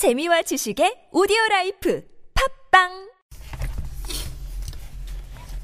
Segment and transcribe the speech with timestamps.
[0.00, 2.02] 재미와 지식의 오디오 라이프
[2.32, 3.10] 팝빵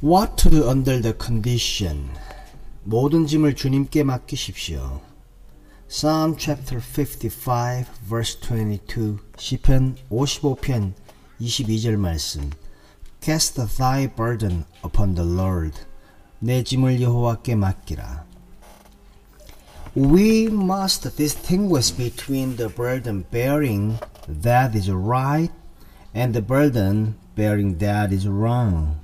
[0.03, 2.11] What to do under the condition?
[2.85, 5.01] 모든 짐을 주님께 맡기십시오.
[5.89, 10.93] Psalm chapter 55 verse 22 시편 55편
[11.41, 12.51] 22절 말씀
[13.23, 15.81] Cast thy burden upon the Lord
[16.41, 18.27] 내 짐을 여호와께 맡기라.
[19.97, 23.97] We must distinguish between the burden bearing
[24.29, 25.53] that is right
[26.15, 28.97] and the burden bearing that is wrong.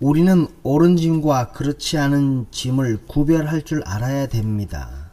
[0.00, 5.06] 우리는 옳은 짐과 그렇지 않은 짐을 구별할 줄 알아야 됩니다.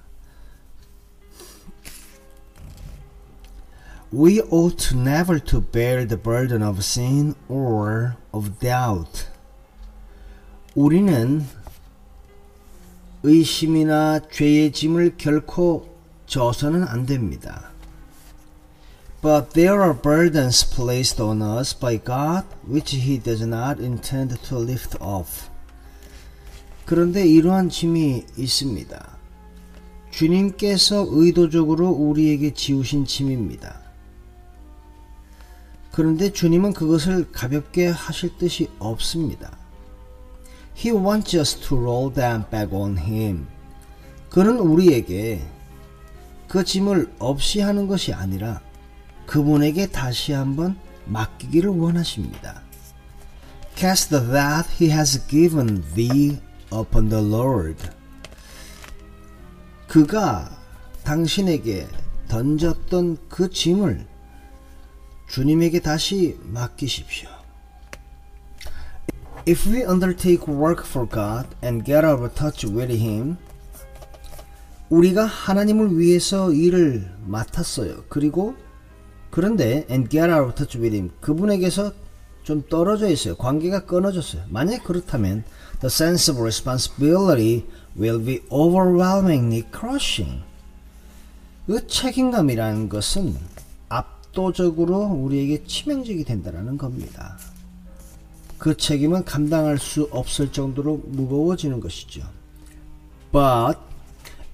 [4.14, 9.26] We ought never to bear the burden of sin or of doubt.
[10.76, 11.44] 우리는
[13.24, 15.88] 의심이나 죄의 짐을 결코
[16.28, 17.73] 져서는 안 됩니다.
[19.24, 24.58] But there are burdens placed on us by God which He does not intend to
[24.58, 25.48] lift off.
[26.84, 29.18] 그런데 이러한 짐이 있습니다.
[30.12, 33.80] 주님께서 의도적으로 우리에게 지우신 짐입니다.
[35.94, 39.58] 그런데 주님은 그것을 가볍게 하실 뜻이 없습니다.
[40.76, 43.48] He wants us to roll them back on Him.
[44.30, 45.42] 그는 우리에게
[46.50, 48.60] 그 짐을 없이 하는 것이 아니라
[49.26, 52.62] 그분에게 다시 한번 맡기기를 원하십니다.
[53.76, 56.40] Cast that He has given thee
[56.72, 57.90] upon the Lord.
[59.88, 60.50] 그가
[61.04, 61.88] 당신에게
[62.28, 64.08] 던졌던 그 짐을
[65.28, 67.30] 주님에게 다시 맡기십시오.
[69.48, 73.38] If we undertake work for God and get out of touch with Him,
[74.90, 78.06] 우리가 하나님을 위해서 일을 맡았어요.
[78.10, 78.56] 그리고
[79.34, 79.88] 그런데
[80.78, 81.92] with Him, 그분에게서
[82.44, 83.36] 좀 떨어져 있어요.
[83.36, 84.44] 관계가 끊어졌어요.
[84.50, 85.44] 만약 그렇다면
[85.80, 87.66] the sense of responsibility
[87.98, 90.44] will be overwhelmingly crushing.
[91.66, 93.36] 그 책임감이라는 것은
[93.90, 97.36] 압도적으로 우리에게 치명적이 된다는 겁니다.
[98.60, 102.22] 그 책임은 감당할 수 없을 정도로 무거워지는 것이죠.
[103.32, 103.80] But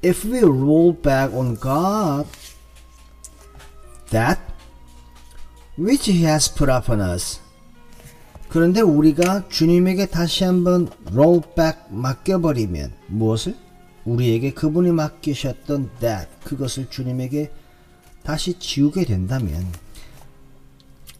[0.05, 2.29] if we roll back on God,
[4.11, 4.39] that
[5.79, 7.39] which He has put upon us.
[8.49, 13.55] 그런데 우리가 주님에게 다시 한번 roll back 맡겨버리면 무엇을?
[14.05, 17.51] 우리에게 그분이 맡기셨던 that 그것을 주님에게
[18.23, 19.65] 다시 지우게 된다면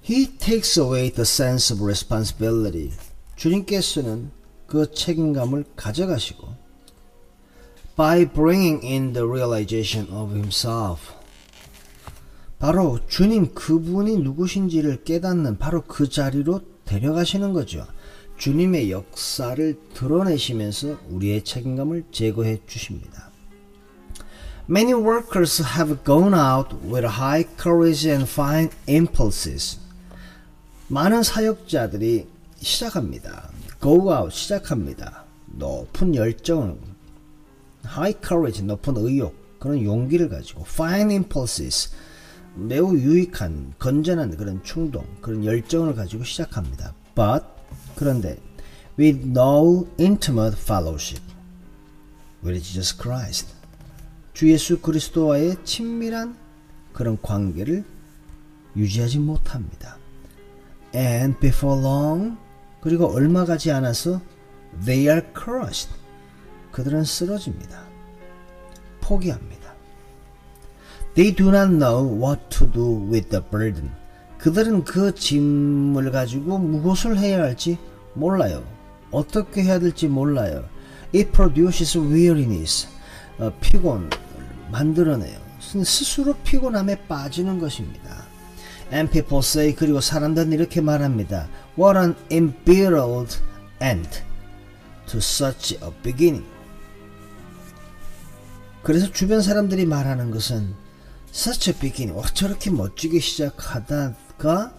[0.04, 2.92] He takes away the sense of responsibility.
[3.36, 4.32] 주님께서는
[4.66, 6.48] 그 책임감을 가져가시고
[7.96, 11.19] by bringing in the realization of himself.
[12.60, 17.88] 바로 주님 그분이 누구신지를 깨닫는 바로 그 자리로 데려가시는 거죠.
[18.38, 23.30] 주님의 역사를 드러내시면서 우리의 책임감을 제거해 주십니다.
[24.70, 29.80] Many workers have gone out with high courage and fine impulses.
[30.90, 32.28] 많은 사역자들이
[32.58, 33.50] 시작합니다.
[33.82, 35.24] Go out 시작합니다.
[35.46, 36.78] 높은 열정,
[37.86, 41.92] high courage 높은 의욕 그런 용기를 가지고 fine impulses
[42.56, 46.94] 매우 유익한 건전한 그런 충동 그런 열정을 가지고 시작합니다.
[47.16, 47.46] But
[47.96, 48.38] 그런데
[48.98, 51.24] with no intimate fellowship
[52.44, 53.54] with Jesus Christ
[54.34, 56.36] 주 예수 그리스도와의 친밀한
[56.94, 57.84] 그런 관계를
[58.76, 59.98] 유지하지 못합니다.
[60.96, 62.38] And before long
[62.82, 64.22] 그리고 얼마 가지 않아서
[64.86, 65.92] they are crushed
[66.72, 67.84] 그들은 쓰러집니다.
[69.02, 69.59] 포기합니다.
[71.20, 73.92] They do not know what to do with the burden.
[74.38, 77.78] 그들은 그 짐을 가지고 무엇을 해야 할지
[78.14, 78.64] 몰라요.
[79.12, 80.64] 어떻게 해야 될지 몰라요.
[81.14, 82.88] It produces weariness.
[83.38, 84.10] 어, 피곤
[84.72, 85.38] 만들어내요.
[85.60, 88.24] 스스로 피곤함에 빠지는 것입니다.
[88.94, 91.50] And people say 그리고 사람들은 이렇게 말합니다.
[91.78, 93.36] What an embittered
[93.82, 94.10] end
[95.08, 96.48] to such a beginning.
[98.84, 100.88] 그래서 주변 사람들이 말하는 것은
[101.32, 102.18] such a beginning.
[102.18, 104.74] 와, 저렇게 멋지게 시작하다가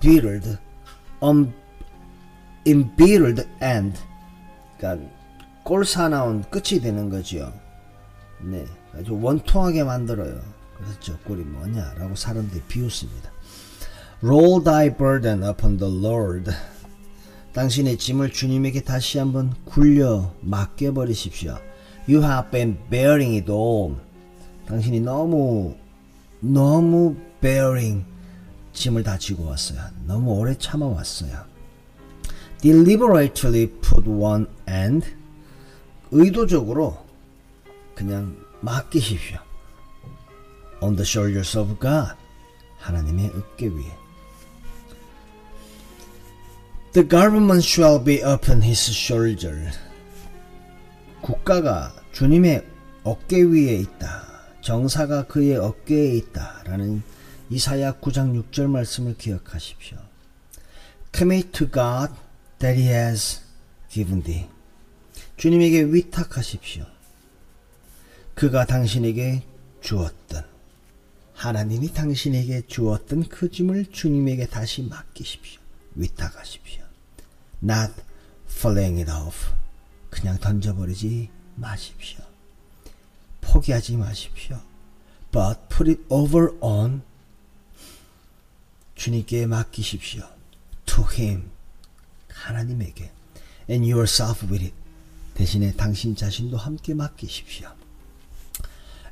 [0.00, 0.58] bittered,
[1.22, 1.52] um,
[2.66, 3.98] embittered end.
[4.76, 5.08] 그러니까
[5.64, 7.52] 꼴사나운 끝이 되는 거죠.
[8.40, 10.40] 네, 아주 원통하게 만들어요.
[10.76, 13.30] 그래서 저 꼴이 뭐냐라고 사람들이 비웃습니다.
[14.22, 16.50] Roll thy burden upon the Lord.
[17.52, 21.56] 당신의 짐을 주님에게 다시 한번 굴려 맡겨버리십시오.
[22.08, 23.96] You have been bearing it all.
[24.66, 25.76] 당신이 너무
[26.40, 28.04] 너무 bearing
[28.72, 29.80] 짐을 다 지고 왔어요.
[30.06, 31.44] 너무 오래 참아왔어요.
[32.60, 35.06] deliberately put one end
[36.10, 37.04] 의도적으로
[37.94, 39.38] 그냥 맡기십시오.
[40.80, 42.14] on the shoulders of God
[42.78, 44.04] 하나님의 어깨 위에
[46.92, 49.70] The government shall be upon his shoulder
[51.22, 52.64] 국가가 주님의
[53.02, 54.33] 어깨 위에 있다.
[54.64, 56.62] 정사가 그의 어깨에 있다.
[56.64, 57.02] 라는
[57.50, 59.98] 이사야 9장 6절 말씀을 기억하십시오.
[61.14, 62.14] Commit to God
[62.60, 63.40] that he has
[63.90, 64.48] given thee.
[65.36, 66.86] 주님에게 위탁하십시오.
[68.34, 69.42] 그가 당신에게
[69.82, 70.44] 주었던
[71.34, 75.60] 하나님이 당신에게 주었던 그 짐을 주님에게 다시 맡기십시오.
[75.94, 76.82] 위탁하십시오.
[77.62, 77.92] Not
[78.48, 79.52] falling it off.
[80.08, 82.33] 그냥 던져버리지 마십시오.
[83.44, 84.60] 포기하지 마십시오.
[85.30, 87.02] But put it over on
[88.94, 90.28] 주님께 맡기십시오.
[90.86, 91.50] To him
[92.28, 93.10] 하나님에게
[93.68, 94.74] and yourself with it
[95.34, 97.72] 대신에 당신 자신도 함께 맡기십시오.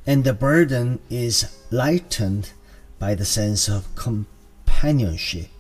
[0.06, 2.52] And the burden is lightened
[2.98, 5.50] by the sense of companionship.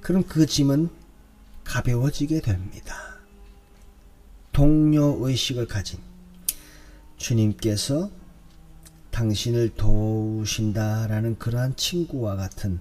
[0.00, 0.90] 그럼 그 짐은
[1.64, 3.18] 가벼워지게 됩니다.
[4.52, 5.98] 동료 의식을 가진
[7.24, 8.10] 주님께서
[9.10, 12.80] 당신을 도우신다라는 그러한 친구와 같은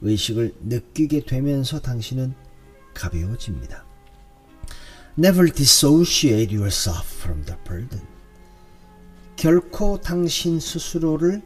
[0.00, 2.34] 의식을 느끼게 되면서 당신은
[2.94, 3.84] 가벼워집니다.
[5.18, 8.06] Never dissociate yourself from the burden.
[9.36, 11.42] 결코 당신 스스로를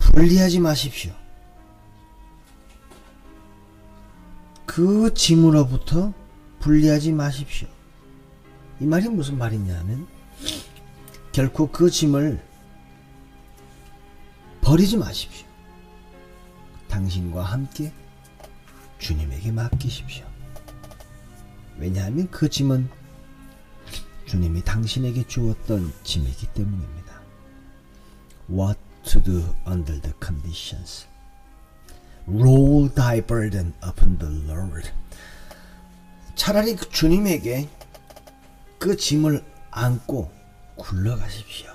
[0.00, 1.12] 분리하지 마십시오.
[4.66, 6.12] 그 짐으로부터
[6.58, 7.68] 분리하지 마십시오.
[8.80, 10.06] 이 말이 무슨 말이냐면
[11.32, 12.42] 결코 그 짐을
[14.62, 15.46] 버리지 마십시오.
[16.88, 17.92] 당신과 함께
[18.98, 20.26] 주님에게 맡기십시오.
[21.78, 22.88] 왜냐하면 그 짐은
[24.26, 27.20] 주님이 당신에게 주었던 짐이기 때문입니다.
[28.48, 31.06] What to do under the conditions.
[32.26, 34.90] Roll thy burden upon the Lord.
[36.34, 37.68] 차라리 그 주님에게
[38.80, 40.32] 그 짐을 안고
[40.76, 41.70] 굴러가십시오.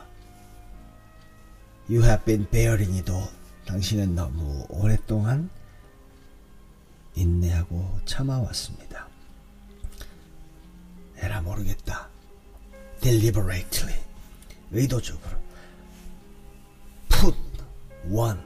[1.88, 3.30] You have been bearing it all.
[3.68, 5.52] 당신은 너무 오랫동안
[7.13, 9.07] 인내하고 참아왔습니다.
[11.18, 12.10] 에라 모르겠다.
[13.02, 13.96] deliberately
[14.72, 15.38] 의도적으로
[17.07, 17.38] put
[18.10, 18.40] one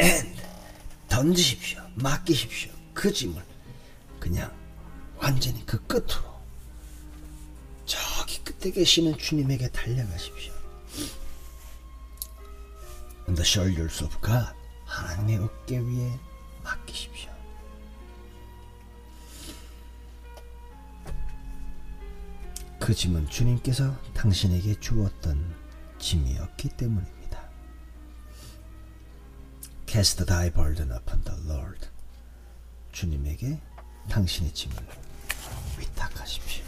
[0.00, 0.40] and
[1.08, 1.82] 던지십시오.
[1.96, 2.70] 맡기십시오.
[2.94, 3.42] 그 짐을
[4.20, 4.56] 그냥
[5.16, 6.27] 완전히 그 끝으로
[8.60, 10.52] 끝에 계시는 주님에게 달려가십시오.
[13.28, 14.52] On the shoulders of God
[14.84, 16.18] 하나님의 어깨 위에
[16.64, 17.30] 맡기십시오.
[22.80, 25.54] 그 짐은 주님께서 당신에게 주었던
[25.98, 27.48] 짐이었기 때문입니다.
[29.86, 31.86] Cast thy burden upon the Lord.
[32.92, 33.60] 주님에게
[34.08, 34.76] 당신의 짐을
[35.78, 36.67] 위탁하십시오.